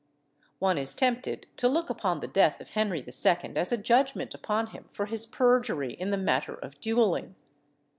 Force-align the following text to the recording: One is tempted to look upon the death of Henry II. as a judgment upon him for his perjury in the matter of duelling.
One 0.57 0.79
is 0.79 0.95
tempted 0.95 1.45
to 1.57 1.67
look 1.69 1.91
upon 1.91 2.21
the 2.21 2.27
death 2.27 2.59
of 2.59 2.71
Henry 2.71 3.05
II. 3.07 3.55
as 3.55 3.71
a 3.71 3.77
judgment 3.77 4.33
upon 4.33 4.71
him 4.73 4.85
for 4.85 5.05
his 5.05 5.27
perjury 5.27 5.93
in 5.93 6.09
the 6.09 6.17
matter 6.17 6.55
of 6.55 6.79
duelling. 6.79 7.35